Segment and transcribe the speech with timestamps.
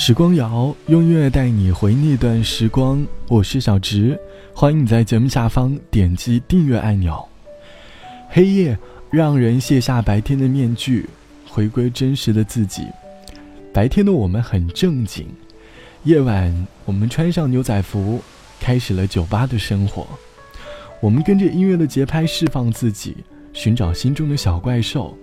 [0.00, 4.16] 时光谣用音乐带你回那段时光，我是小直，
[4.54, 7.28] 欢迎你在节目下方点击订阅按钮。
[8.30, 8.78] 黑夜
[9.10, 11.04] 让人卸下白天的面具，
[11.48, 12.86] 回归真实的自己。
[13.74, 15.26] 白天的我们很正经，
[16.04, 18.22] 夜晚我们穿上牛仔服，
[18.60, 20.06] 开始了酒吧的生活。
[21.00, 23.16] 我们跟着音乐的节拍释放自己，
[23.52, 25.18] 寻找心中的小怪兽。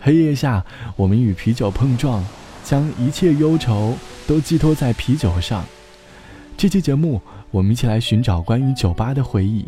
[0.00, 0.64] 黑夜下，
[0.96, 2.24] 我们与啤酒碰撞。
[2.68, 3.96] 将一切忧愁
[4.26, 5.64] 都寄托在啤酒上。
[6.54, 7.18] 这期节目，
[7.50, 9.66] 我们一起来寻找关于酒吧的回忆。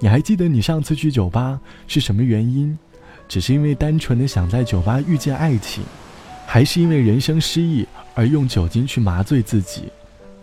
[0.00, 2.78] 你还记得你上次去酒吧是什么原因？
[3.28, 5.84] 只是因为单纯的想在酒吧遇见爱情，
[6.46, 9.92] 还是因为人生失意而用酒精去麻醉自己？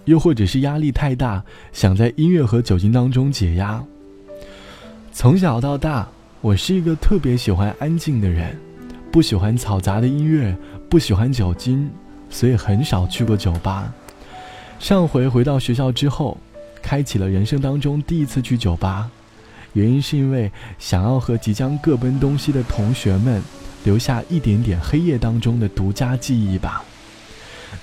[0.05, 1.43] 又或者是压力太大，
[1.73, 3.83] 想在音乐和酒精当中解压？
[5.11, 6.07] 从小到大，
[6.41, 8.55] 我是一个特别喜欢安静的人。
[9.11, 10.55] 不喜欢嘈杂的音乐，
[10.89, 11.89] 不喜欢酒精，
[12.29, 13.91] 所以很少去过酒吧。
[14.79, 16.37] 上回回到学校之后，
[16.81, 19.09] 开启了人生当中第一次去酒吧，
[19.73, 23.41] 原因是因为想要和即将各奔东西的同学们
[23.83, 26.83] 留下一点点黑夜当中的独家记忆吧。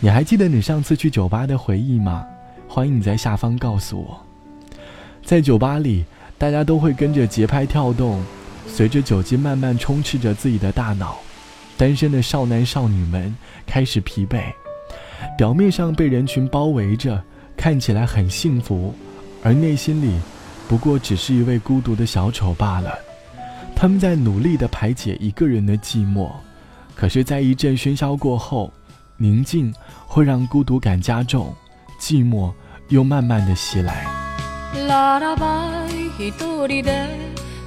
[0.00, 2.24] 你还记得你上次去酒吧的回忆吗？
[2.68, 4.20] 欢迎你在下方告诉我。
[5.24, 6.04] 在酒吧里，
[6.38, 8.22] 大家都会跟着节拍跳动。
[8.66, 11.16] 随着酒精慢慢充斥着自己的大脑，
[11.76, 13.34] 单身的少男少女们
[13.66, 14.42] 开始疲惫。
[15.38, 17.22] 表面上被人群包围着，
[17.56, 18.94] 看起来很幸福，
[19.42, 20.18] 而内心里，
[20.68, 22.98] 不过只是一位孤独的小丑罢了。
[23.76, 26.30] 他们在努力地排解一个人的寂寞，
[26.94, 28.72] 可是，在一阵喧嚣过后，
[29.16, 29.74] 宁静
[30.06, 31.54] 会让孤独感加重，
[32.00, 32.52] 寂寞
[32.88, 34.06] 又慢慢的袭来。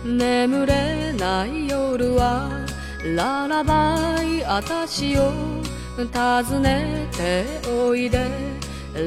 [0.07, 2.49] 眠れない夜は
[3.15, 5.31] ララバイ私を
[5.97, 8.57] 訪ねておいで。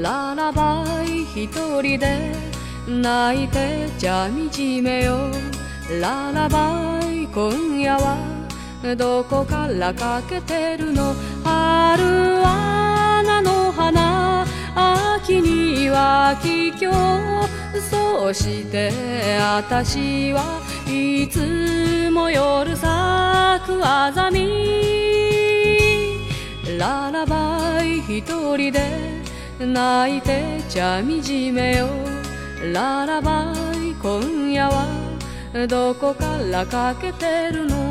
[0.03, 1.49] ララバイ一
[1.83, 2.33] 人で
[2.87, 5.33] 泣いてじゃみじめよ
[6.01, 8.17] ララバイ今夜は
[8.97, 11.13] どこからかけてるの？
[11.43, 12.05] 春
[12.41, 14.47] は菜の花
[15.17, 17.49] 秋には桔梗
[17.91, 18.93] そして
[19.41, 22.87] 私はいつも夜咲
[23.67, 24.81] くあざみ。
[26.79, 28.23] ララバイ一
[28.57, 28.81] 人で
[29.59, 31.89] 泣いてちゃみじめよ
[32.73, 34.87] ララバイ今夜は
[35.69, 37.90] どこからかけてるの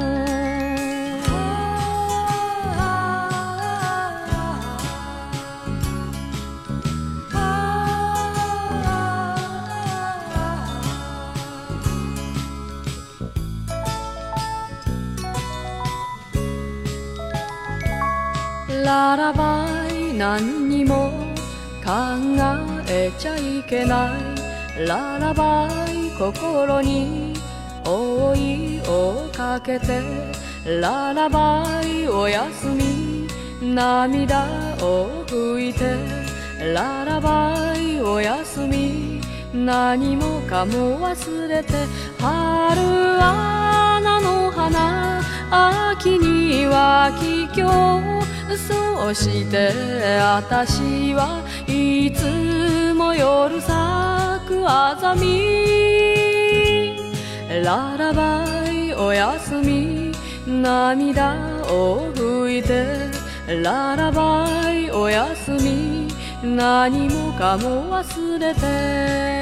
[18.89, 21.11] ララバイ何にも
[21.85, 21.91] 考
[22.87, 27.33] えちゃいけないララバイ心に
[27.85, 30.01] 覆いをかけて
[30.81, 33.27] ララバイおやすみ
[33.61, 34.45] 涙
[34.81, 35.95] を拭いて
[36.73, 39.21] ララバイおやすみ
[39.53, 41.73] 何もかも忘れて
[42.17, 42.81] 春
[43.21, 45.21] は菜の花
[45.91, 49.71] 秋には桔梗そして
[50.19, 56.97] 私はいつも夜咲くあざみ。
[57.63, 60.11] ララバイおやすみ
[60.47, 61.35] 涙
[61.71, 63.09] を拭いて。
[63.63, 66.07] ララバイおやすみ
[66.43, 69.38] 何もかも忘れて。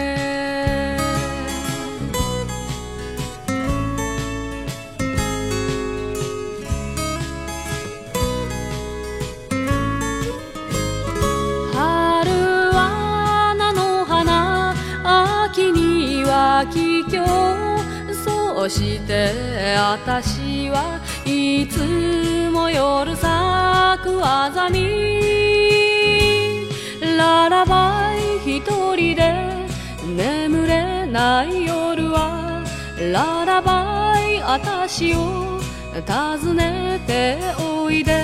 [18.69, 19.31] そして
[19.77, 23.23] 私はいつも夜咲
[24.03, 25.07] くあざみ。
[27.17, 28.11] ララバ
[28.45, 28.61] イ一
[28.93, 29.67] 人で
[30.05, 32.61] 眠れない夜は
[32.99, 35.61] ララバイ私を
[36.05, 38.21] 訪ねておいで。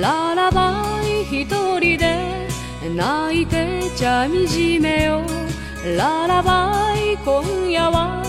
[0.00, 1.44] ララバイ一
[1.80, 2.46] 人で
[2.94, 5.22] 泣いてちゃみじめよ
[5.96, 8.22] ララバイ今夜は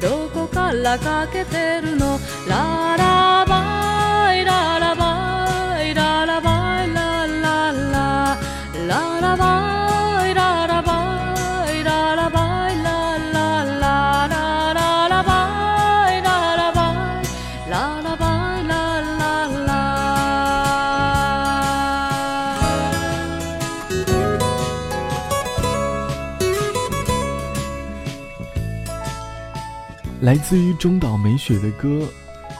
[0.00, 2.18] どこからかけてるの。
[2.48, 3.47] ララ
[30.20, 32.04] 来自于中岛美雪的歌，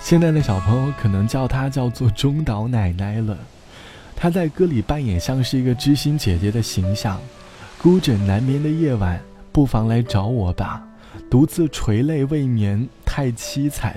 [0.01, 3.37] 现在的小朋友可能叫她叫做中岛奶奶了。
[4.15, 7.21] 她在歌里扮演像是一个知心姐姐的形象，
[7.83, 9.21] 孤枕难眠的夜晚，
[9.51, 10.85] 不妨来找我吧。
[11.29, 13.97] 独自垂泪未眠，太凄惨。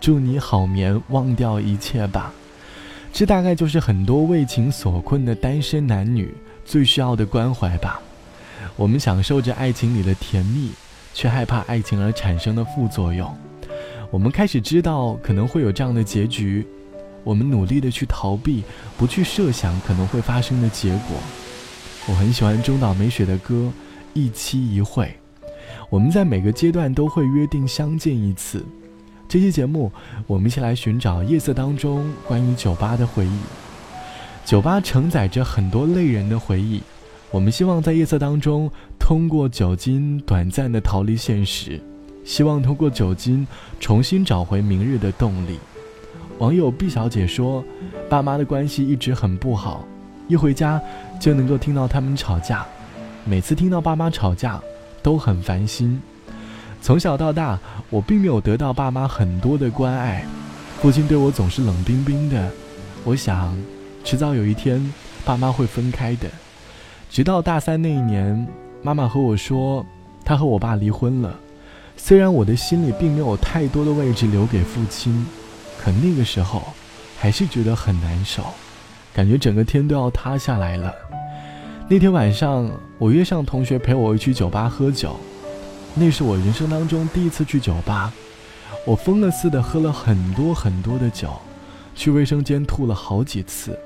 [0.00, 2.30] 祝你好眠，忘掉一切吧。
[3.10, 6.34] 这大概就是很多为情所困的单身男女
[6.66, 8.02] 最需要的关怀吧。
[8.76, 10.72] 我们享受着爱情里的甜蜜。
[11.12, 13.32] 却害怕爱情而产生的副作用。
[14.10, 16.66] 我们开始知道可能会有这样的结局，
[17.24, 18.64] 我们努力的去逃避，
[18.96, 21.16] 不去设想可能会发生的结果。
[22.06, 23.54] 我很喜欢中岛美雪的歌
[24.14, 25.04] 《一期一会》。
[25.90, 28.64] 我们在每个阶段都会约定相见一次。
[29.28, 29.92] 这期节目，
[30.26, 33.40] 我们一起来寻找夜色当中关于酒吧的回忆。
[34.44, 36.82] 酒吧承载着很多泪人的回忆。
[37.30, 41.78] 我们希望在夜色当中，通过酒精短暂的逃离现实，
[42.24, 43.46] 希望通过酒精
[43.78, 45.58] 重新找回明日的动力。
[46.38, 47.62] 网友毕小姐说
[48.08, 49.84] ：“爸妈的关系一直很不好，
[50.26, 50.80] 一回家
[51.20, 52.66] 就能够听到他们吵架，
[53.26, 54.58] 每次听到爸妈吵架
[55.02, 56.00] 都很烦心。
[56.80, 57.58] 从小到大，
[57.90, 60.24] 我并没有得到爸妈很多的关爱，
[60.80, 62.50] 父亲对我总是冷冰冰的。
[63.04, 63.54] 我想，
[64.02, 64.94] 迟早有一天，
[65.26, 66.26] 爸妈会分开的。”
[67.10, 68.46] 直到大三那一年，
[68.82, 69.84] 妈妈和我说，
[70.24, 71.34] 她和我爸离婚了。
[71.96, 75.26] 虽然我的心里并没有太多的位置留给父亲，
[75.78, 76.62] 可那个时候，
[77.18, 78.44] 还是觉得很难受，
[79.12, 80.94] 感觉整个天都要塌下来了。
[81.88, 85.16] 那天晚上，我约上同学陪我去酒吧喝酒，
[85.94, 88.12] 那是我人生当中第一次去酒吧。
[88.86, 91.30] 我疯了似的喝了很多很多的酒，
[91.94, 93.76] 去卫生间吐了好几次。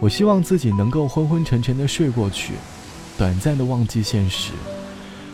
[0.00, 2.54] 我希望自己能够昏昏沉沉的睡过去，
[3.16, 4.52] 短暂的忘记现实。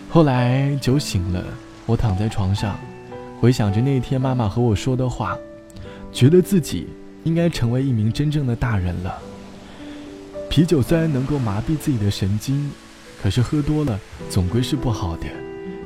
[0.09, 1.45] 后来酒醒了，
[1.85, 2.79] 我躺在床上，
[3.41, 5.37] 回想着那天妈妈和我说的话，
[6.13, 6.87] 觉得自己
[7.25, 9.19] 应该成为一名真正的大人了。
[10.49, 12.71] 啤酒虽然能够麻痹自己的神经，
[13.23, 14.01] 可是喝多了
[14.31, 15.27] 总归是不好的。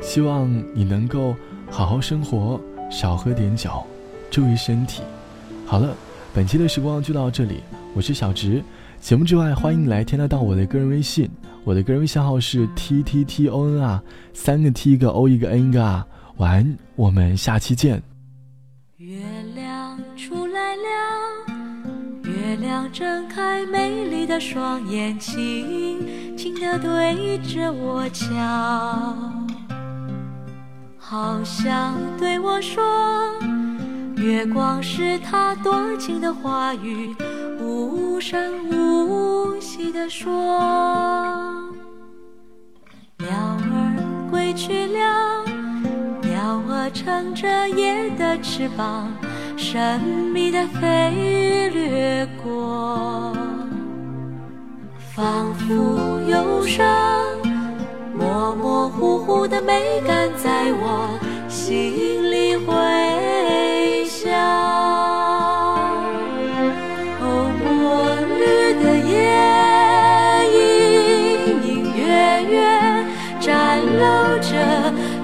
[0.00, 1.34] 希望你能够
[1.68, 2.60] 好好生活，
[2.90, 3.82] 少喝点酒，
[4.30, 5.02] 注意身体。
[5.66, 5.96] 好了，
[6.32, 7.62] 本期的时光就到这里。
[7.98, 8.62] 我是小植，
[9.00, 11.28] 节目之外，欢迎来添加到我的个人微信，
[11.64, 14.00] 我的个人微信号是 t t t o n 啊，
[14.32, 16.06] 三个 t 一个 o 一个 n 个啊，
[16.36, 18.00] 晚安，我们下期见。
[18.98, 19.18] 月
[19.52, 21.50] 亮出来了，
[22.22, 28.32] 月亮睁开美丽的双眼，轻轻的对着我瞧，
[30.96, 32.80] 好像对我说，
[34.14, 37.12] 月光是它多情的话语。
[37.68, 40.26] 无声无息地说
[43.20, 45.44] ：“鸟儿归去了，
[46.22, 49.12] 鸟儿乘着夜的翅膀，
[49.58, 50.00] 神
[50.32, 53.36] 秘地飞掠过，
[55.14, 56.86] 仿佛忧伤，
[58.14, 61.18] 模模糊糊的美感在我
[61.50, 64.26] 心里回响。”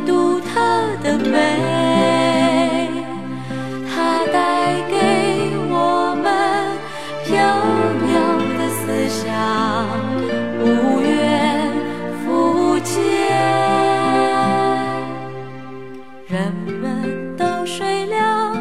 [0.07, 0.61] 独特
[1.03, 2.89] 的美，
[3.89, 4.95] 它带给
[5.71, 6.27] 我们
[7.25, 7.33] 飘
[8.05, 8.13] 渺
[8.59, 9.25] 的思想，
[10.61, 10.65] 无
[11.01, 11.73] 缘
[12.25, 12.93] 复见。
[16.29, 16.33] 人
[16.81, 18.55] 们都睡了，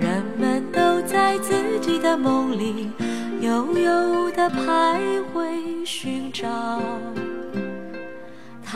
[0.00, 2.90] 人们都在自己的梦里
[3.40, 4.98] 悠悠地徘
[5.32, 6.46] 徊寻找。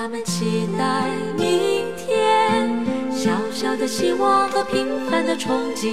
[0.03, 2.75] 他们期待明天，
[3.13, 5.91] 小小的希望和平凡的憧憬，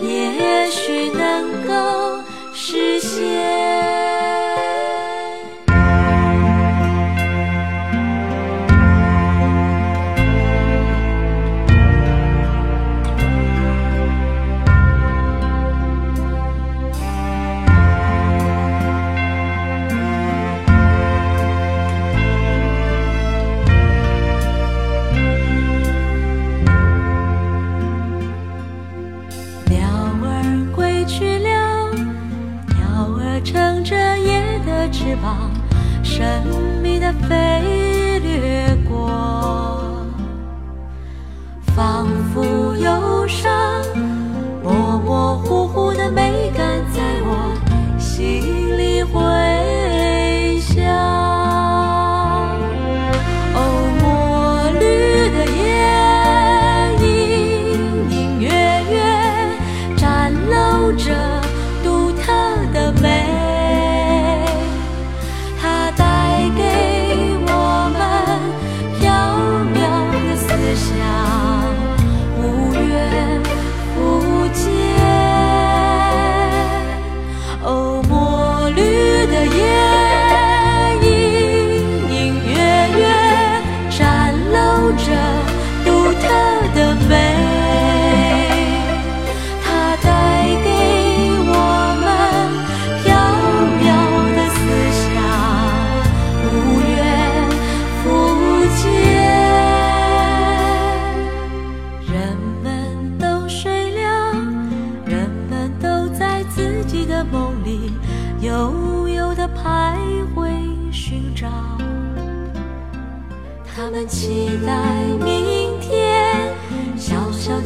[0.00, 2.22] 也许能够
[2.54, 4.11] 实现。
[36.02, 36.44] 神
[36.82, 39.08] 秘的飞掠过，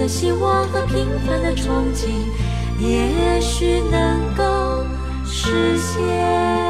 [0.06, 2.08] 希望和平凡的憧憬，
[2.78, 4.84] 也许能够
[5.24, 6.65] 实现。